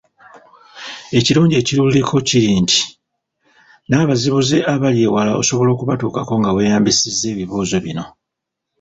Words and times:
Ekirungi 1.17 1.53
ekiruliko 1.57 2.15
kiri 2.27 2.49
nti 2.63 2.79
n’abazibuzi 3.89 4.57
abali 4.73 4.99
ewala 5.07 5.31
osobola 5.41 5.69
okubatuukako 5.71 6.33
nga 6.39 6.49
weeyambisa 6.55 7.25
ebibuuzo 7.31 7.77
bino. 7.85 8.03